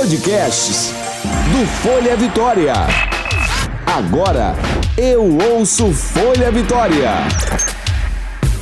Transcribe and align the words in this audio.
Podcasts 0.00 0.94
do 1.52 1.66
Folha 1.82 2.16
Vitória. 2.16 2.72
Agora 3.84 4.54
eu 4.96 5.36
ouço 5.52 5.92
Folha 5.92 6.50
Vitória. 6.50 7.10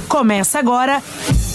Começa 0.09 0.59
agora 0.59 1.01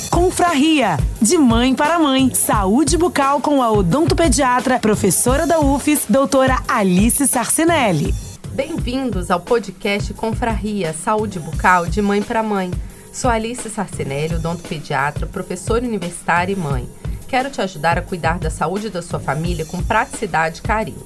Confraria, 0.09 0.97
de 1.21 1.38
mãe 1.38 1.75
para 1.75 1.99
mãe. 1.99 2.33
Saúde 2.33 2.97
bucal 2.97 3.41
com 3.41 3.61
a 3.61 3.69
odontopediatra, 3.71 4.79
professora 4.79 5.46
da 5.46 5.59
UFES, 5.59 6.05
doutora 6.07 6.63
Alice 6.65 7.27
Sarcinelli. 7.27 8.15
Bem-vindos 8.54 9.29
ao 9.29 9.41
podcast 9.41 10.13
Confraria, 10.13 10.93
Saúde 10.93 11.41
bucal 11.41 11.88
de 11.88 12.02
mãe 12.02 12.21
para 12.21 12.41
mãe. 12.41 12.71
Sou 13.11 13.29
Alice 13.29 13.70
Sarcinelli, 13.70 14.36
odontopediatra, 14.36 15.27
professora 15.27 15.84
universitária 15.84 16.54
e 16.54 16.55
mãe. 16.55 17.02
Quero 17.34 17.50
te 17.50 17.63
ajudar 17.63 17.97
a 17.97 18.02
cuidar 18.04 18.38
da 18.38 18.52
saúde 18.52 18.91
da 18.91 19.02
sua 19.02 19.20
família 19.20 19.66
com 19.66 19.81
praticidade 19.81 20.59
e 20.59 20.61
carinho. 20.61 21.02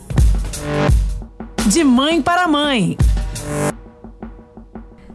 De 1.69 1.85
mãe 1.85 2.21
para 2.21 2.49
mãe. 2.49 2.97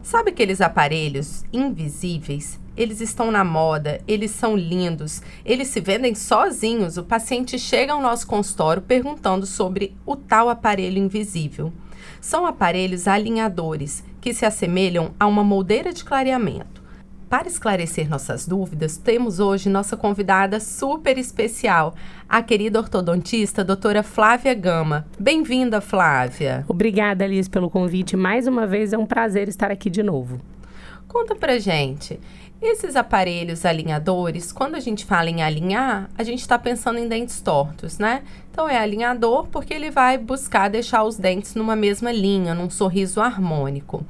Sabe 0.01 0.31
aqueles 0.31 0.59
aparelhos 0.59 1.43
invisíveis? 1.53 2.59
Eles 2.75 2.99
estão 2.99 3.29
na 3.29 3.43
moda, 3.43 4.01
eles 4.07 4.31
são 4.31 4.57
lindos, 4.57 5.21
eles 5.45 5.67
se 5.67 5.79
vendem 5.79 6.15
sozinhos. 6.15 6.97
O 6.97 7.03
paciente 7.03 7.59
chega 7.59 7.93
ao 7.93 8.01
nosso 8.01 8.25
consultório 8.25 8.81
perguntando 8.81 9.45
sobre 9.45 9.95
o 10.07 10.15
tal 10.15 10.49
aparelho 10.49 10.97
invisível. 10.97 11.71
São 12.19 12.43
aparelhos 12.43 13.07
alinhadores 13.07 14.03
que 14.19 14.33
se 14.33 14.47
assemelham 14.47 15.13
a 15.19 15.27
uma 15.27 15.43
moldeira 15.43 15.93
de 15.93 16.03
clareamento. 16.03 16.82
Para 17.33 17.47
esclarecer 17.47 18.07
nossas 18.07 18.45
dúvidas, 18.45 18.95
temos 18.95 19.39
hoje 19.39 19.67
nossa 19.67 19.97
convidada 19.97 20.59
super 20.59 21.17
especial, 21.17 21.95
a 22.29 22.43
querida 22.43 22.77
ortodontista 22.77 23.63
doutora 23.63 24.03
Flávia 24.03 24.53
Gama. 24.53 25.07
Bem-vinda, 25.19 25.81
Flávia. 25.81 26.63
Obrigada, 26.67 27.25
Alice, 27.25 27.49
pelo 27.49 27.71
convite. 27.71 28.15
Mais 28.15 28.45
uma 28.45 28.67
vez 28.67 28.93
é 28.93 28.99
um 28.99 29.07
prazer 29.07 29.47
estar 29.47 29.71
aqui 29.71 29.89
de 29.89 30.03
novo. 30.03 30.39
Conta 31.07 31.33
pra 31.33 31.57
gente. 31.57 32.19
Esses 32.61 32.95
aparelhos 32.95 33.65
alinhadores, 33.65 34.51
quando 34.51 34.75
a 34.75 34.79
gente 34.79 35.03
fala 35.03 35.27
em 35.27 35.41
alinhar, 35.41 36.11
a 36.15 36.21
gente 36.21 36.41
está 36.41 36.59
pensando 36.59 36.99
em 36.99 37.07
dentes 37.07 37.41
tortos, 37.41 37.97
né? 37.97 38.21
Então 38.51 38.69
é 38.69 38.77
alinhador 38.77 39.47
porque 39.47 39.73
ele 39.73 39.89
vai 39.89 40.19
buscar 40.19 40.69
deixar 40.69 41.03
os 41.03 41.17
dentes 41.17 41.55
numa 41.55 41.75
mesma 41.75 42.11
linha, 42.11 42.53
num 42.53 42.69
sorriso 42.69 43.19
harmônico. 43.19 44.05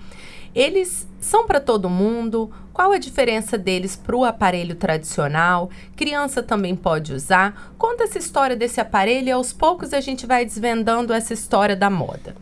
Eles 0.56 1.08
são 1.20 1.48
para 1.48 1.60
todo 1.60 1.90
mundo? 1.90 2.52
Qual 2.72 2.92
a 2.92 2.98
diferença 2.98 3.58
deles 3.58 3.96
para 3.96 4.16
o 4.16 4.24
aparelho 4.24 4.76
tradicional? 4.76 5.70
Criança 5.96 6.44
também 6.44 6.76
pode 6.76 7.14
usar? 7.14 7.74
Conta 7.78 8.04
essa 8.04 8.20
história 8.20 8.56
desse 8.56 8.80
aparelho 8.80 9.28
e 9.28 9.32
aos 9.32 9.52
poucos 9.52 9.94
a 9.94 10.02
gente 10.02 10.26
vai 10.26 10.46
desvendando 10.46 11.14
essa 11.14 11.34
história 11.34 11.76
da 11.76 11.90
moda. 11.90 12.36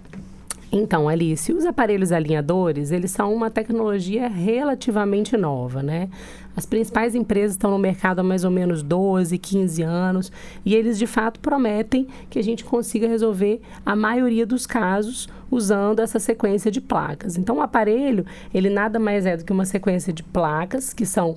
Então, 0.74 1.10
Alice, 1.10 1.52
os 1.52 1.66
aparelhos 1.66 2.14
alinhadores, 2.14 2.92
eles 2.92 3.12
são 3.12 3.34
uma 3.34 3.52
tecnologia 3.52 4.30
relativamente 4.30 5.36
nova, 5.36 5.84
né? 5.84 6.10
As 6.56 6.66
principais 6.66 7.14
empresas 7.14 7.52
estão 7.52 7.72
no 7.72 7.78
mercado 7.78 8.20
há 8.20 8.24
mais 8.24 8.46
ou 8.46 8.52
menos 8.52 8.82
12, 8.82 9.38
15 9.38 9.82
anos 9.84 10.32
e 10.66 10.74
eles 10.74 10.98
de 10.98 11.06
fato 11.06 11.42
prometem 11.42 12.08
que 12.30 12.40
a 12.40 12.44
gente 12.44 12.64
consiga 12.64 13.06
resolver 13.06 13.62
a 13.86 13.96
maioria 13.98 14.46
dos 14.46 14.66
casos 14.66 15.28
usando 15.50 16.00
essa 16.00 16.20
sequência 16.20 16.72
de 16.72 16.80
placas. 16.80 17.38
Então, 17.38 17.58
o 17.58 17.62
aparelho, 17.62 18.26
ele 18.54 18.70
nada 18.70 18.98
mais 18.98 19.26
é 19.26 19.36
do 19.36 19.44
que 19.44 19.52
uma 19.52 19.66
sequência 19.66 20.14
de 20.14 20.24
placas 20.24 20.94
que 20.94 21.06
são 21.06 21.36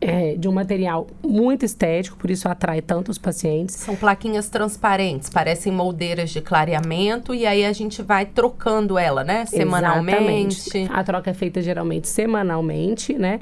é, 0.00 0.34
de 0.34 0.48
um 0.48 0.52
material 0.52 1.06
muito 1.22 1.64
estético, 1.64 2.16
por 2.16 2.30
isso 2.30 2.48
atrai 2.48 2.80
tanto 2.80 3.10
os 3.10 3.18
pacientes. 3.18 3.76
São 3.76 3.94
plaquinhas 3.94 4.48
transparentes, 4.48 5.28
parecem 5.28 5.72
moldeiras 5.72 6.30
de 6.30 6.40
clareamento 6.40 7.34
e 7.34 7.46
aí 7.46 7.64
a 7.64 7.72
gente 7.72 8.02
vai 8.02 8.24
trocando 8.24 8.98
ela, 8.98 9.22
né? 9.22 9.44
Semanalmente. 9.46 10.56
Exatamente. 10.56 10.92
A 10.92 11.04
troca 11.04 11.30
é 11.30 11.34
feita 11.34 11.60
geralmente 11.60 12.08
semanalmente, 12.08 13.12
né? 13.14 13.40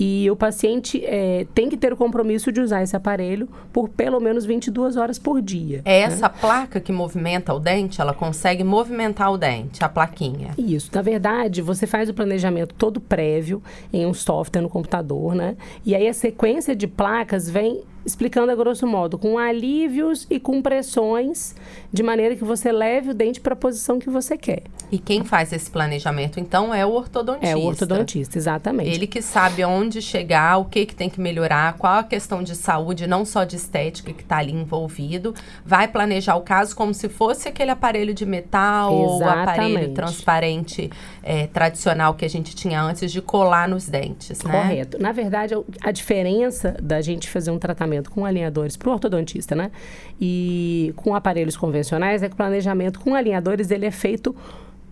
E 0.00 0.30
o 0.30 0.34
paciente 0.34 1.04
é, 1.04 1.46
tem 1.54 1.68
que 1.68 1.76
ter 1.76 1.92
o 1.92 1.96
compromisso 1.96 2.50
de 2.50 2.58
usar 2.58 2.82
esse 2.82 2.96
aparelho 2.96 3.46
por 3.70 3.86
pelo 3.86 4.18
menos 4.18 4.46
22 4.46 4.96
horas 4.96 5.18
por 5.18 5.42
dia. 5.42 5.82
É 5.84 6.06
né? 6.06 6.14
essa 6.14 6.26
placa 6.26 6.80
que 6.80 6.90
movimenta 6.90 7.52
o 7.52 7.60
dente? 7.60 8.00
Ela 8.00 8.14
consegue 8.14 8.64
movimentar 8.64 9.30
o 9.30 9.36
dente, 9.36 9.84
a 9.84 9.90
plaquinha? 9.90 10.52
Isso. 10.56 10.90
Na 10.94 11.02
verdade, 11.02 11.60
você 11.60 11.86
faz 11.86 12.08
o 12.08 12.14
planejamento 12.14 12.74
todo 12.74 12.98
prévio 12.98 13.62
em 13.92 14.06
um 14.06 14.14
software 14.14 14.62
no 14.62 14.70
computador, 14.70 15.34
né? 15.34 15.54
E 15.84 15.94
aí 15.94 15.99
a 16.08 16.12
sequência 16.12 16.74
de 16.74 16.86
placas 16.86 17.48
vem 17.48 17.82
explicando 18.04 18.50
a 18.50 18.54
grosso 18.54 18.86
modo, 18.86 19.18
com 19.18 19.38
alívios 19.38 20.26
e 20.30 20.40
com 20.40 20.62
pressões, 20.62 21.54
de 21.92 22.02
maneira 22.02 22.34
que 22.34 22.44
você 22.44 22.72
leve 22.72 23.10
o 23.10 23.14
dente 23.14 23.40
para 23.40 23.52
a 23.52 23.56
posição 23.56 23.98
que 23.98 24.08
você 24.08 24.36
quer. 24.36 24.62
E 24.90 24.98
quem 24.98 25.24
faz 25.24 25.52
esse 25.52 25.70
planejamento, 25.70 26.40
então, 26.40 26.74
é 26.74 26.84
o 26.84 26.90
ortodontista. 26.90 27.46
É 27.46 27.56
o 27.56 27.64
ortodontista, 27.64 28.38
exatamente. 28.38 28.90
Ele 28.90 29.06
que 29.06 29.22
sabe 29.22 29.64
onde 29.64 30.02
chegar, 30.02 30.58
o 30.58 30.64
que, 30.64 30.86
que 30.86 30.94
tem 30.94 31.08
que 31.08 31.20
melhorar, 31.20 31.74
qual 31.74 31.98
a 31.98 32.02
questão 32.02 32.42
de 32.42 32.56
saúde, 32.56 33.06
não 33.06 33.24
só 33.24 33.44
de 33.44 33.56
estética 33.56 34.12
que 34.12 34.22
está 34.22 34.38
ali 34.38 34.52
envolvido, 34.52 35.34
vai 35.64 35.86
planejar 35.86 36.36
o 36.36 36.40
caso 36.40 36.74
como 36.74 36.92
se 36.94 37.08
fosse 37.08 37.48
aquele 37.48 37.70
aparelho 37.70 38.14
de 38.14 38.26
metal 38.26 38.92
exatamente. 38.92 39.22
ou 39.22 39.42
aparelho 39.42 39.94
transparente 39.94 40.90
é, 41.22 41.46
tradicional 41.46 42.14
que 42.14 42.24
a 42.24 42.28
gente 42.28 42.54
tinha 42.54 42.82
antes 42.82 43.12
de 43.12 43.20
colar 43.20 43.68
nos 43.68 43.88
dentes, 43.88 44.42
né? 44.42 44.52
Correto. 44.52 44.98
Na 45.00 45.12
verdade, 45.12 45.54
a 45.82 45.90
diferença 45.90 46.76
da 46.82 47.00
gente 47.00 47.28
fazer 47.28 47.50
um 47.50 47.58
tratamento 47.58 47.89
planejamento 47.90 48.10
com 48.10 48.24
alinhadores 48.24 48.76
para 48.76 48.88
o 48.88 48.92
ortodontista, 48.92 49.54
né? 49.54 49.70
E 50.20 50.92
com 50.96 51.14
aparelhos 51.14 51.56
convencionais, 51.56 52.22
é 52.22 52.28
que 52.28 52.34
o 52.34 52.36
planejamento 52.36 53.00
com 53.00 53.14
alinhadores 53.14 53.70
ele 53.70 53.86
é 53.86 53.90
feito 53.90 54.34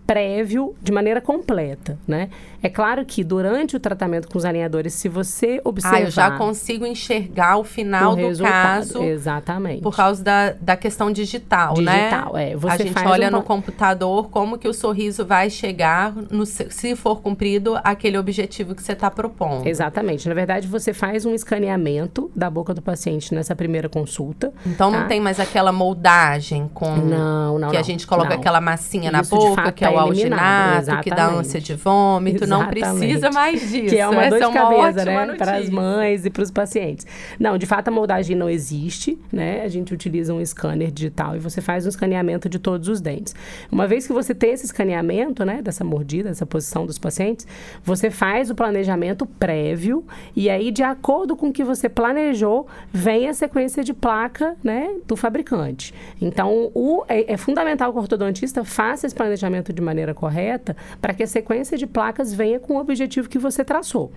prévio 0.09 0.73
de 0.81 0.91
maneira 0.91 1.21
completa, 1.21 1.95
né? 2.07 2.29
É 2.63 2.67
claro 2.67 3.05
que 3.05 3.23
durante 3.23 3.75
o 3.75 3.79
tratamento 3.79 4.27
com 4.27 4.39
os 4.39 4.43
alinhadores, 4.43 4.93
se 4.93 5.07
você 5.07 5.61
observar... 5.63 5.97
Ah, 5.97 6.01
eu 6.01 6.09
já 6.09 6.31
consigo 6.31 6.83
enxergar 6.83 7.57
o 7.57 7.63
final 7.63 8.13
o 8.13 8.35
do 8.35 8.43
caso. 8.43 9.03
Exatamente. 9.03 9.83
Por 9.83 9.95
causa 9.95 10.23
da, 10.23 10.51
da 10.53 10.75
questão 10.75 11.11
digital, 11.11 11.75
digital 11.75 11.95
né? 11.95 12.09
Digital, 12.09 12.37
é. 12.37 12.55
Você 12.55 12.73
a 12.73 12.85
gente 12.85 13.07
olha 13.07 13.27
um... 13.27 13.31
no 13.31 13.43
computador 13.43 14.29
como 14.29 14.57
que 14.57 14.67
o 14.67 14.73
sorriso 14.73 15.27
vai 15.27 15.47
chegar, 15.47 16.11
no, 16.31 16.43
se 16.43 16.95
for 16.95 17.21
cumprido, 17.21 17.79
aquele 17.83 18.17
objetivo 18.17 18.73
que 18.73 18.81
você 18.81 18.93
está 18.93 19.11
propondo. 19.11 19.67
Exatamente. 19.67 20.27
Na 20.27 20.33
verdade, 20.33 20.67
você 20.67 20.91
faz 20.91 21.23
um 21.23 21.35
escaneamento 21.35 22.31
da 22.35 22.49
boca 22.49 22.73
do 22.73 22.81
paciente 22.81 23.33
nessa 23.35 23.55
primeira 23.55 23.87
consulta. 23.87 24.51
Então, 24.65 24.91
tá? 24.91 24.99
não 24.99 25.07
tem 25.07 25.21
mais 25.21 25.39
aquela 25.39 25.71
moldagem 25.71 26.67
com... 26.73 26.95
Não, 26.97 27.59
não, 27.59 27.69
Que 27.69 27.75
não, 27.75 27.79
a 27.79 27.83
gente 27.83 28.07
coloca 28.07 28.29
não. 28.29 28.37
aquela 28.37 28.59
massinha 28.59 29.11
Isso, 29.11 29.35
na 29.35 29.39
boca, 29.39 29.71
que 29.71 29.85
é 29.85 29.89
o 29.89 29.98
tá 29.99 30.07
alginato, 30.07 31.03
que 31.03 31.09
dá 31.09 31.27
ânsia 31.27 31.59
de 31.59 31.73
vômito. 31.75 32.43
Exatamente. 32.43 32.81
Não 32.81 32.97
precisa 32.97 33.31
mais 33.31 33.69
disso. 33.69 33.87
Que 33.87 33.97
é 33.97 34.07
uma 34.07 34.23
Essa 34.23 34.39
dor 34.39 34.51
de 34.51 34.57
é 34.57 34.61
cabeça, 34.61 35.05
né? 35.05 35.35
Para 35.37 35.57
as 35.57 35.69
mães 35.69 36.25
e 36.25 36.29
para 36.29 36.43
os 36.43 36.51
pacientes. 36.51 37.05
Não, 37.39 37.57
de 37.57 37.65
fato, 37.65 37.87
a 37.87 37.91
moldagem 37.91 38.35
não 38.35 38.49
existe, 38.49 39.17
né? 39.31 39.61
A 39.63 39.67
gente 39.67 39.93
utiliza 39.93 40.33
um 40.33 40.45
scanner 40.45 40.91
digital 40.91 41.35
e 41.35 41.39
você 41.39 41.61
faz 41.61 41.85
um 41.85 41.89
escaneamento 41.89 42.49
de 42.49 42.59
todos 42.59 42.87
os 42.87 43.01
dentes. 43.01 43.35
Uma 43.71 43.87
vez 43.87 44.07
que 44.07 44.13
você 44.13 44.33
tem 44.33 44.51
esse 44.51 44.65
escaneamento, 44.65 45.43
né? 45.45 45.61
Dessa 45.61 45.83
mordida, 45.83 46.29
dessa 46.29 46.45
posição 46.45 46.85
dos 46.85 46.97
pacientes, 46.97 47.47
você 47.83 48.09
faz 48.09 48.49
o 48.49 48.55
planejamento 48.55 49.25
prévio 49.25 50.05
e 50.35 50.49
aí, 50.49 50.71
de 50.71 50.83
acordo 50.83 51.35
com 51.35 51.49
o 51.49 51.53
que 51.53 51.63
você 51.63 51.89
planejou, 51.89 52.67
vem 52.91 53.27
a 53.27 53.33
sequência 53.33 53.83
de 53.83 53.93
placa, 53.93 54.55
né? 54.63 54.89
Do 55.07 55.15
fabricante. 55.15 55.93
Então, 56.21 56.71
o, 56.73 57.03
é, 57.07 57.33
é 57.33 57.37
fundamental 57.37 57.91
que 57.91 57.97
o 57.97 58.01
ortodontista 58.01 58.63
faça 58.63 59.05
esse 59.05 59.15
planejamento 59.15 59.71
de 59.73 59.81
maneira 59.89 60.13
correta 60.13 60.75
para 61.01 61.13
que 61.13 61.23
a 61.23 61.27
sequência 61.27 61.77
de 61.77 61.85
placas 61.85 62.33
venha 62.33 62.59
com 62.59 62.75
o 62.75 62.79
objetivo 62.79 63.27
que 63.27 63.37
você 63.37 63.63
traçou. 63.63 64.11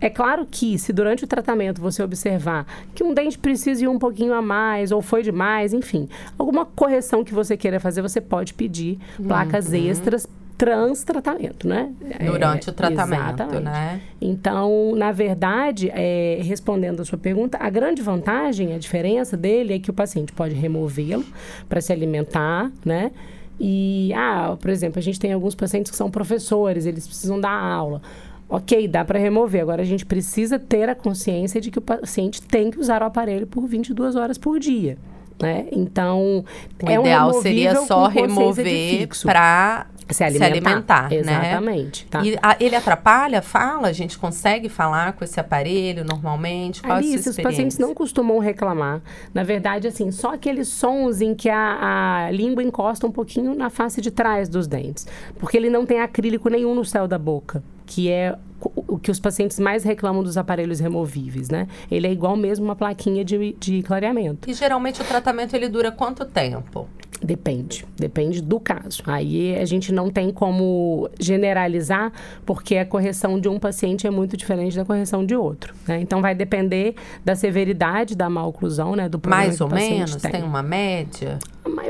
É 0.00 0.10
claro 0.10 0.46
que 0.48 0.78
se 0.78 0.92
durante 0.92 1.24
o 1.24 1.26
tratamento 1.26 1.80
você 1.80 2.02
observar 2.02 2.66
que 2.94 3.02
um 3.02 3.12
dente 3.12 3.38
precisa 3.38 3.84
ir 3.84 3.88
um 3.88 3.98
pouquinho 3.98 4.34
a 4.34 4.42
mais 4.42 4.92
ou 4.92 5.00
foi 5.02 5.22
demais, 5.22 5.72
enfim, 5.72 6.08
alguma 6.38 6.64
correção 6.64 7.24
que 7.24 7.34
você 7.34 7.56
queira 7.56 7.80
fazer, 7.80 8.02
você 8.02 8.20
pode 8.20 8.54
pedir 8.54 8.98
placas 9.26 9.68
uhum. 9.68 9.90
extras 9.90 10.28
trans-tratamento, 10.56 11.66
né? 11.66 11.92
Durante 12.24 12.68
é, 12.68 12.72
o 12.72 12.74
tratamento, 12.74 13.42
exatamente. 13.42 13.64
né? 13.64 14.00
Então, 14.20 14.94
na 14.94 15.10
verdade, 15.10 15.90
é, 15.92 16.38
respondendo 16.42 17.00
a 17.00 17.04
sua 17.04 17.18
pergunta, 17.18 17.58
a 17.60 17.68
grande 17.68 18.02
vantagem, 18.02 18.72
a 18.72 18.78
diferença 18.78 19.36
dele 19.36 19.74
é 19.74 19.78
que 19.78 19.90
o 19.90 19.92
paciente 19.92 20.32
pode 20.32 20.54
removê-lo 20.54 21.24
para 21.68 21.80
se 21.80 21.92
alimentar, 21.92 22.70
né? 22.84 23.10
E, 23.58 24.12
ah, 24.14 24.56
por 24.60 24.70
exemplo, 24.70 24.98
a 24.98 25.02
gente 25.02 25.18
tem 25.18 25.32
alguns 25.32 25.54
pacientes 25.54 25.90
que 25.90 25.96
são 25.96 26.10
professores, 26.10 26.86
eles 26.86 27.06
precisam 27.06 27.40
dar 27.40 27.52
aula. 27.52 28.02
Ok, 28.48 28.86
dá 28.86 29.04
para 29.04 29.18
remover. 29.18 29.62
Agora 29.62 29.82
a 29.82 29.86
gente 29.86 30.04
precisa 30.04 30.58
ter 30.58 30.88
a 30.88 30.94
consciência 30.94 31.60
de 31.60 31.70
que 31.70 31.78
o 31.78 31.82
paciente 31.82 32.42
tem 32.42 32.70
que 32.70 32.78
usar 32.78 33.02
o 33.02 33.06
aparelho 33.06 33.46
por 33.46 33.66
22 33.66 34.16
horas 34.16 34.38
por 34.38 34.58
dia. 34.58 34.98
Né? 35.40 35.66
Então, 35.72 36.44
o 36.82 36.88
é 36.88 36.94
ideal 36.94 37.30
um 37.30 37.42
seria 37.42 37.74
só 37.82 38.06
remover 38.06 39.08
para 39.24 39.86
se 40.14 40.24
alimentar. 40.24 40.48
Se 40.48 40.54
alimentar 40.56 41.10
né? 41.10 41.16
Exatamente. 41.18 42.04
Né? 42.04 42.08
Tá. 42.10 42.24
E 42.24 42.38
a, 42.42 42.56
ele 42.60 42.76
atrapalha, 42.76 43.42
fala? 43.42 43.88
A 43.88 43.92
gente 43.92 44.18
consegue 44.18 44.68
falar 44.68 45.12
com 45.14 45.24
esse 45.24 45.38
aparelho 45.38 46.04
normalmente? 46.04 46.82
Qual 46.82 46.96
Alice, 46.96 47.28
os 47.28 47.36
pacientes 47.36 47.78
não 47.78 47.94
costumam 47.94 48.38
reclamar. 48.38 49.02
Na 49.32 49.42
verdade, 49.42 49.88
assim, 49.88 50.10
só 50.10 50.34
aqueles 50.34 50.68
sons 50.68 51.20
em 51.20 51.34
que 51.34 51.48
a, 51.48 52.26
a 52.26 52.30
língua 52.30 52.62
encosta 52.62 53.06
um 53.06 53.12
pouquinho 53.12 53.54
na 53.54 53.70
face 53.70 54.00
de 54.00 54.10
trás 54.10 54.48
dos 54.48 54.66
dentes. 54.66 55.06
Porque 55.38 55.56
ele 55.56 55.70
não 55.70 55.84
tem 55.84 56.00
acrílico 56.00 56.48
nenhum 56.48 56.74
no 56.74 56.84
céu 56.84 57.08
da 57.08 57.18
boca, 57.18 57.62
que 57.86 58.10
é 58.10 58.36
o 58.74 58.98
que 58.98 59.10
os 59.10 59.20
pacientes 59.20 59.58
mais 59.58 59.84
reclamam 59.84 60.22
dos 60.22 60.38
aparelhos 60.38 60.80
removíveis, 60.80 61.50
né? 61.50 61.68
Ele 61.90 62.06
é 62.06 62.12
igual 62.12 62.36
mesmo 62.36 62.64
uma 62.64 62.76
plaquinha 62.76 63.24
de, 63.24 63.54
de 63.58 63.82
clareamento. 63.82 64.48
E 64.48 64.54
geralmente 64.54 65.02
o 65.02 65.04
tratamento 65.04 65.54
ele 65.54 65.68
dura 65.68 65.92
quanto 65.92 66.24
tempo? 66.24 66.88
Depende, 67.22 67.86
depende 67.96 68.42
do 68.42 68.60
caso. 68.60 69.02
Aí 69.06 69.56
a 69.56 69.64
gente 69.64 69.92
não 69.92 70.10
tem 70.10 70.30
como 70.30 71.08
generalizar, 71.18 72.12
porque 72.44 72.76
a 72.76 72.84
correção 72.84 73.40
de 73.40 73.48
um 73.48 73.58
paciente 73.58 74.06
é 74.06 74.10
muito 74.10 74.36
diferente 74.36 74.76
da 74.76 74.84
correção 74.84 75.24
de 75.24 75.34
outro. 75.34 75.74
Né? 75.86 76.00
Então 76.00 76.20
vai 76.20 76.34
depender 76.34 76.94
da 77.24 77.34
severidade 77.34 78.14
da 78.14 78.28
maloclusão, 78.28 78.94
né? 78.94 79.08
Do 79.08 79.18
problema 79.18 79.44
Mais 79.44 79.60
ou 79.60 79.68
menos, 79.68 80.16
tem. 80.16 80.32
tem. 80.32 80.42
uma 80.42 80.62
média? 80.62 81.38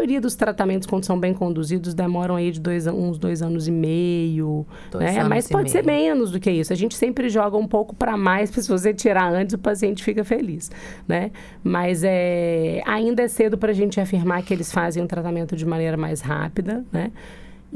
A 0.05 0.07
maioria 0.07 0.21
dos 0.21 0.35
tratamentos, 0.35 0.87
quando 0.87 1.05
são 1.05 1.19
bem 1.19 1.33
conduzidos, 1.33 1.95
demoram 1.95 2.37
aí 2.37 2.51
de 2.51 2.61
dois, 2.61 2.87
uns 2.87 3.17
dois 3.17 3.41
anos 3.41 3.67
e 3.67 3.71
meio. 3.71 4.67
Dois 4.91 5.03
né? 5.03 5.25
Mas 5.25 5.49
pode 5.49 5.71
ser 5.71 5.83
menos 5.83 6.31
do 6.31 6.39
que 6.39 6.51
isso. 6.51 6.75
A 6.75 6.77
gente 6.77 6.95
sempre 6.95 7.31
joga 7.31 7.57
um 7.57 7.67
pouco 7.67 7.95
para 7.95 8.15
mais, 8.15 8.51
se 8.51 8.69
você 8.69 8.93
tirar 8.93 9.33
antes, 9.33 9.55
o 9.55 9.59
paciente 9.59 10.05
fica 10.05 10.23
feliz. 10.23 10.71
Né? 11.09 11.31
Mas 11.63 12.03
é, 12.05 12.83
ainda 12.85 13.23
é 13.23 13.29
cedo 13.29 13.57
para 13.57 13.71
a 13.71 13.75
gente 13.75 13.99
afirmar 13.99 14.43
que 14.43 14.53
eles 14.53 14.71
fazem 14.71 15.03
um 15.03 15.07
tratamento 15.07 15.57
de 15.57 15.65
maneira 15.65 15.97
mais 15.97 16.21
rápida, 16.21 16.85
né? 16.93 17.11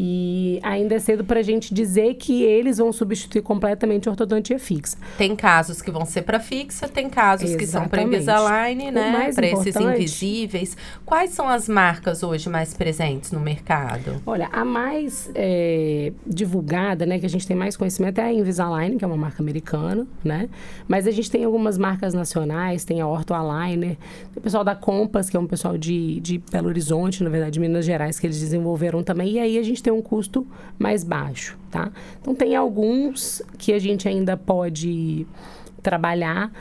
E 0.00 0.60
ainda 0.62 0.94
é 0.94 0.98
cedo 1.00 1.24
para 1.24 1.40
a 1.40 1.42
gente 1.42 1.74
dizer 1.74 2.14
que 2.14 2.44
eles 2.44 2.78
vão 2.78 2.92
substituir 2.92 3.42
completamente 3.42 4.08
a 4.08 4.12
ortodontia 4.12 4.56
fixa. 4.56 4.96
Tem 5.16 5.34
casos 5.34 5.82
que 5.82 5.90
vão 5.90 6.06
ser 6.06 6.22
para 6.22 6.38
fixa, 6.38 6.86
tem 6.86 7.10
casos 7.10 7.50
Exatamente. 7.50 7.58
que 7.58 7.66
são 7.66 7.88
para 7.88 8.02
Invisalign, 8.02 8.92
né? 8.92 9.32
Para 9.34 9.46
esses 9.48 9.74
invisíveis. 9.74 10.76
Quais 11.04 11.30
são 11.30 11.48
as 11.48 11.68
marcas 11.68 12.22
hoje 12.22 12.48
mais 12.48 12.72
presentes 12.74 13.32
no 13.32 13.40
mercado? 13.40 14.22
Olha, 14.24 14.48
a 14.52 14.64
mais 14.64 15.32
é, 15.34 16.12
divulgada, 16.24 17.04
né, 17.04 17.18
que 17.18 17.26
a 17.26 17.28
gente 17.28 17.44
tem 17.44 17.56
mais 17.56 17.76
conhecimento 17.76 18.20
é 18.20 18.24
a 18.24 18.32
Invisalign, 18.32 18.98
que 18.98 19.04
é 19.04 19.08
uma 19.08 19.16
marca 19.16 19.42
americana, 19.42 20.06
né? 20.22 20.48
Mas 20.86 21.08
a 21.08 21.10
gente 21.10 21.28
tem 21.28 21.42
algumas 21.42 21.76
marcas 21.76 22.14
nacionais, 22.14 22.84
tem 22.84 23.00
a 23.00 23.06
Ortho 23.08 23.34
Aligner, 23.34 23.96
tem 24.32 24.36
o 24.36 24.40
pessoal 24.40 24.62
da 24.62 24.76
Compass, 24.76 25.28
que 25.28 25.36
é 25.36 25.40
um 25.40 25.46
pessoal 25.46 25.76
de, 25.76 26.20
de 26.20 26.38
Belo 26.38 26.68
Horizonte, 26.68 27.24
na 27.24 27.30
verdade, 27.30 27.54
de 27.54 27.60
Minas 27.60 27.84
Gerais, 27.84 28.20
que 28.20 28.28
eles 28.28 28.38
desenvolveram 28.38 29.02
também. 29.02 29.32
E 29.32 29.38
aí 29.40 29.58
a 29.58 29.62
gente 29.64 29.82
ter 29.88 29.92
um 29.92 30.02
custo 30.02 30.46
mais 30.78 31.02
baixo, 31.02 31.56
tá? 31.70 31.90
Então, 32.20 32.34
tem 32.34 32.54
alguns 32.54 33.40
que 33.56 33.72
a 33.72 33.78
gente 33.78 34.06
ainda 34.06 34.36
pode 34.36 35.26
trabalhar 35.82 36.52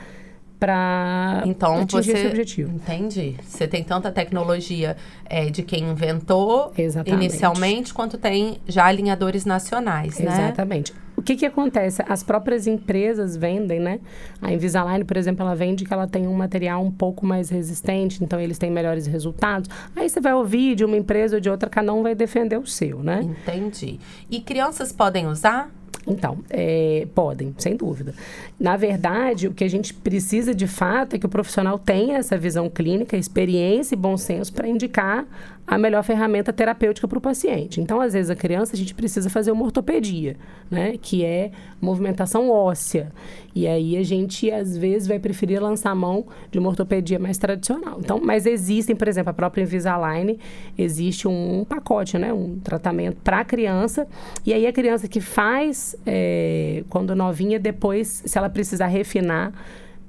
para 0.58 1.42
então, 1.46 1.82
atingir 1.82 2.12
você, 2.12 2.12
esse 2.12 2.26
objetivo. 2.26 2.74
Entendi. 2.74 3.36
Você 3.42 3.68
tem 3.68 3.84
tanta 3.84 4.10
tecnologia 4.10 4.96
é, 5.26 5.50
de 5.50 5.62
quem 5.62 5.90
inventou 5.90 6.72
Exatamente. 6.76 7.24
inicialmente, 7.26 7.94
quanto 7.94 8.16
tem 8.16 8.58
já 8.66 8.86
alinhadores 8.86 9.44
nacionais, 9.44 10.18
né? 10.18 10.32
Exatamente. 10.32 10.94
O 11.18 11.22
que, 11.22 11.34
que 11.34 11.44
acontece? 11.44 12.00
As 12.08 12.22
próprias 12.22 12.68
empresas 12.68 13.36
vendem, 13.36 13.80
né? 13.80 13.98
A 14.40 14.52
Invisalign, 14.52 15.04
por 15.04 15.16
exemplo, 15.16 15.44
ela 15.44 15.52
vende 15.52 15.84
que 15.84 15.92
ela 15.92 16.06
tem 16.06 16.28
um 16.28 16.32
material 16.32 16.80
um 16.80 16.92
pouco 16.92 17.26
mais 17.26 17.50
resistente, 17.50 18.22
então 18.22 18.38
eles 18.38 18.56
têm 18.56 18.70
melhores 18.70 19.04
resultados. 19.08 19.68
Aí 19.96 20.08
você 20.08 20.20
vai 20.20 20.32
ouvir 20.32 20.76
de 20.76 20.84
uma 20.84 20.96
empresa 20.96 21.34
ou 21.34 21.40
de 21.40 21.50
outra, 21.50 21.68
cada 21.68 21.92
um 21.92 22.04
vai 22.04 22.14
defender 22.14 22.56
o 22.56 22.64
seu, 22.64 23.02
né? 23.02 23.22
Entendi. 23.22 23.98
E 24.30 24.40
crianças 24.40 24.92
podem 24.92 25.26
usar? 25.26 25.68
Então, 26.08 26.38
é, 26.48 27.06
podem, 27.14 27.54
sem 27.58 27.76
dúvida. 27.76 28.14
Na 28.58 28.76
verdade, 28.76 29.46
o 29.46 29.54
que 29.54 29.62
a 29.62 29.68
gente 29.68 29.92
precisa 29.92 30.54
de 30.54 30.66
fato 30.66 31.14
é 31.14 31.18
que 31.18 31.26
o 31.26 31.28
profissional 31.28 31.78
tenha 31.78 32.16
essa 32.16 32.36
visão 32.36 32.68
clínica, 32.68 33.16
experiência 33.16 33.94
e 33.94 33.98
bom 33.98 34.16
senso 34.16 34.52
para 34.52 34.66
indicar 34.66 35.26
a 35.68 35.76
melhor 35.76 36.02
ferramenta 36.02 36.50
terapêutica 36.50 37.06
para 37.06 37.18
o 37.18 37.20
paciente. 37.20 37.78
Então, 37.78 38.00
às 38.00 38.14
vezes, 38.14 38.30
a 38.30 38.34
criança, 38.34 38.74
a 38.74 38.78
gente 38.78 38.94
precisa 38.94 39.28
fazer 39.28 39.52
uma 39.52 39.64
ortopedia, 39.64 40.34
né? 40.70 40.96
Que 40.96 41.22
é 41.22 41.50
movimentação 41.78 42.48
óssea. 42.48 43.12
E 43.54 43.66
aí, 43.66 43.98
a 43.98 44.02
gente, 44.02 44.50
às 44.50 44.78
vezes, 44.78 45.06
vai 45.06 45.18
preferir 45.18 45.62
lançar 45.62 45.90
a 45.90 45.94
mão 45.94 46.26
de 46.50 46.58
uma 46.58 46.70
ortopedia 46.70 47.18
mais 47.18 47.36
tradicional. 47.36 47.98
Então, 48.00 48.18
mas 48.18 48.46
existem, 48.46 48.96
por 48.96 49.08
exemplo, 49.08 49.28
a 49.28 49.34
própria 49.34 49.62
Invisalign, 49.62 50.38
existe 50.76 51.28
um 51.28 51.66
pacote, 51.68 52.16
né? 52.16 52.32
Um 52.32 52.58
tratamento 52.58 53.18
para 53.22 53.40
a 53.40 53.44
criança. 53.44 54.06
E 54.46 54.54
aí, 54.54 54.66
a 54.66 54.72
criança 54.72 55.06
que 55.06 55.20
faz, 55.20 55.94
é, 56.06 56.84
quando 56.88 57.14
novinha, 57.14 57.58
depois, 57.58 58.22
se 58.24 58.38
ela 58.38 58.48
precisar 58.48 58.86
refinar, 58.86 59.52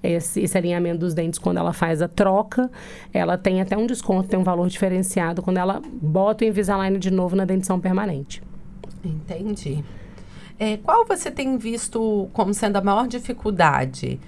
esse, 0.01 0.41
esse, 0.41 0.57
alinhamento 0.57 0.99
dos 0.99 1.13
dentes 1.13 1.37
quando 1.37 1.57
ela 1.57 1.73
faz 1.73 2.01
a 2.01 2.07
troca. 2.07 2.71
Ela 3.13 3.37
tem 3.37 3.61
até 3.61 3.77
um 3.77 3.85
desconto, 3.85 4.29
tem 4.29 4.39
um 4.39 4.43
valor 4.43 4.67
diferenciado 4.69 5.41
quando 5.41 5.57
ela 5.57 5.81
bota 6.01 6.45
o 6.45 6.47
Invisalign 6.47 6.97
de 6.97 7.11
novo 7.11 7.35
na 7.35 7.45
dentição 7.45 7.79
permanente. 7.79 8.41
Entendi. 9.03 9.83
É, 10.57 10.77
qual 10.77 11.05
você 11.05 11.31
tem 11.31 11.57
visto 11.57 12.29
como 12.33 12.53
sendo 12.53 12.77
a 12.77 12.81
maior 12.81 13.07
dificuldade 13.07 14.19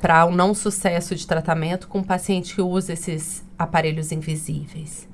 para 0.00 0.26
o 0.26 0.28
um 0.28 0.34
não 0.34 0.54
sucesso 0.54 1.14
de 1.14 1.26
tratamento 1.26 1.88
com 1.88 2.00
o 2.00 2.04
paciente 2.04 2.54
que 2.54 2.62
usa 2.62 2.92
esses 2.92 3.44
aparelhos 3.58 4.12
invisíveis? 4.12 5.07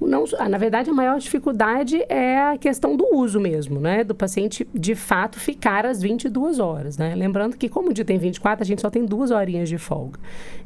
Não, 0.00 0.24
na 0.48 0.56
verdade, 0.56 0.88
a 0.88 0.94
maior 0.94 1.18
dificuldade 1.18 2.02
é 2.08 2.38
a 2.38 2.56
questão 2.56 2.96
do 2.96 3.14
uso 3.14 3.38
mesmo, 3.38 3.78
né? 3.80 4.02
Do 4.02 4.14
paciente, 4.14 4.66
de 4.74 4.94
fato, 4.94 5.38
ficar 5.38 5.84
às 5.84 6.00
22 6.00 6.58
horas, 6.58 6.96
né? 6.96 7.14
Lembrando 7.14 7.56
que, 7.56 7.68
como 7.68 7.90
o 7.90 7.92
dia 7.92 8.04
tem 8.04 8.18
24, 8.18 8.62
a 8.62 8.66
gente 8.66 8.80
só 8.80 8.88
tem 8.88 9.04
duas 9.04 9.30
horinhas 9.30 9.68
de 9.68 9.76
folga. 9.76 10.18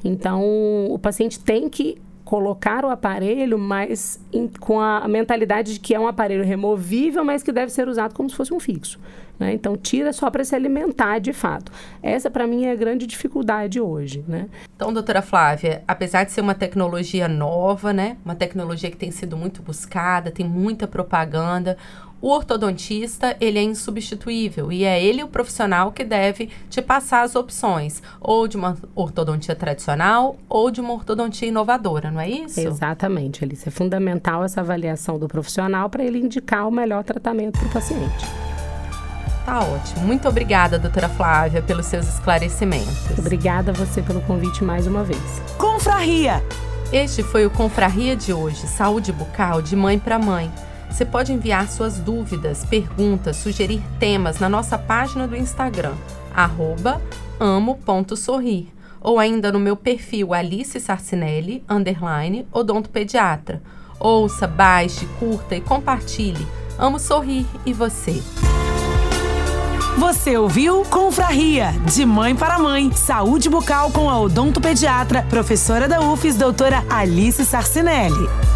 Então, 0.04 0.42
o 0.88 0.98
paciente 0.98 1.40
tem 1.40 1.68
que 1.68 1.98
colocar 2.34 2.84
o 2.84 2.90
aparelho, 2.90 3.56
mas 3.56 4.20
em, 4.32 4.48
com 4.48 4.80
a 4.80 5.06
mentalidade 5.06 5.74
de 5.74 5.78
que 5.78 5.94
é 5.94 6.00
um 6.00 6.08
aparelho 6.08 6.42
removível, 6.42 7.24
mas 7.24 7.44
que 7.44 7.52
deve 7.52 7.70
ser 7.70 7.86
usado 7.86 8.12
como 8.12 8.28
se 8.28 8.34
fosse 8.34 8.52
um 8.52 8.58
fixo. 8.58 8.98
Né? 9.38 9.52
Então, 9.52 9.76
tira 9.76 10.12
só 10.12 10.28
para 10.32 10.42
se 10.42 10.52
alimentar 10.52 11.20
de 11.20 11.32
fato. 11.32 11.70
Essa, 12.02 12.28
para 12.28 12.44
mim, 12.44 12.64
é 12.64 12.72
a 12.72 12.74
grande 12.74 13.06
dificuldade 13.06 13.80
hoje. 13.80 14.24
Né? 14.26 14.48
Então, 14.74 14.92
doutora 14.92 15.22
Flávia, 15.22 15.84
apesar 15.86 16.24
de 16.24 16.32
ser 16.32 16.40
uma 16.40 16.56
tecnologia 16.56 17.28
nova, 17.28 17.92
né? 17.92 18.16
uma 18.24 18.34
tecnologia 18.34 18.90
que 18.90 18.96
tem 18.96 19.12
sido 19.12 19.36
muito 19.36 19.62
buscada, 19.62 20.32
tem 20.32 20.44
muita 20.44 20.88
propaganda, 20.88 21.78
o 22.24 22.30
ortodontista, 22.30 23.36
ele 23.38 23.58
é 23.58 23.62
insubstituível 23.62 24.72
e 24.72 24.82
é 24.82 25.04
ele 25.04 25.22
o 25.22 25.28
profissional 25.28 25.92
que 25.92 26.02
deve 26.02 26.48
te 26.70 26.80
passar 26.80 27.20
as 27.20 27.36
opções, 27.36 28.02
ou 28.18 28.48
de 28.48 28.56
uma 28.56 28.78
ortodontia 28.94 29.54
tradicional 29.54 30.34
ou 30.48 30.70
de 30.70 30.80
uma 30.80 30.94
ortodontia 30.94 31.48
inovadora, 31.48 32.10
não 32.10 32.18
é 32.18 32.30
isso? 32.30 32.58
Exatamente, 32.58 33.44
Alice. 33.44 33.68
É 33.68 33.70
fundamental 33.70 34.42
essa 34.42 34.62
avaliação 34.62 35.18
do 35.18 35.28
profissional 35.28 35.90
para 35.90 36.02
ele 36.02 36.18
indicar 36.18 36.66
o 36.66 36.70
melhor 36.70 37.04
tratamento 37.04 37.58
para 37.58 37.68
o 37.68 37.72
paciente. 37.72 38.24
Tá 39.44 39.60
ótimo. 39.60 40.06
Muito 40.06 40.26
obrigada, 40.26 40.78
doutora 40.78 41.10
Flávia, 41.10 41.60
pelos 41.60 41.84
seus 41.84 42.08
esclarecimentos. 42.08 43.18
Obrigada 43.18 43.70
a 43.70 43.74
você 43.74 44.00
pelo 44.00 44.22
convite 44.22 44.64
mais 44.64 44.86
uma 44.86 45.04
vez. 45.04 45.20
Confraria! 45.58 46.42
Este 46.90 47.22
foi 47.22 47.44
o 47.44 47.50
Confraria 47.50 48.16
de 48.16 48.32
hoje, 48.32 48.66
saúde 48.66 49.12
bucal 49.12 49.60
de 49.60 49.76
mãe 49.76 49.98
para 49.98 50.18
mãe. 50.18 50.50
Você 50.94 51.04
pode 51.04 51.32
enviar 51.32 51.68
suas 51.68 51.98
dúvidas, 51.98 52.64
perguntas, 52.64 53.38
sugerir 53.38 53.82
temas 53.98 54.38
na 54.38 54.48
nossa 54.48 54.78
página 54.78 55.26
do 55.26 55.34
Instagram, 55.34 55.94
amo.sorrir, 57.40 58.68
ou 59.00 59.18
ainda 59.18 59.50
no 59.50 59.58
meu 59.58 59.74
perfil 59.74 60.32
Alice 60.32 60.78
Sarcinelli, 60.78 61.64
underline, 61.68 62.46
odontopediatra. 62.52 63.60
Ouça, 63.98 64.46
baixe, 64.46 65.04
curta 65.18 65.56
e 65.56 65.60
compartilhe. 65.60 66.46
Amo 66.78 67.00
sorrir 67.00 67.44
e 67.66 67.72
você. 67.72 68.22
Você 69.98 70.36
ouviu 70.36 70.84
Confraria, 70.84 71.72
de 71.92 72.06
mãe 72.06 72.36
para 72.36 72.60
mãe. 72.60 72.92
Saúde 72.92 73.48
bucal 73.48 73.90
com 73.90 74.08
a 74.08 74.20
odontopediatra, 74.20 75.22
professora 75.22 75.88
da 75.88 76.00
UFES, 76.00 76.36
doutora 76.36 76.84
Alice 76.88 77.44
Sarcinelli. 77.44 78.53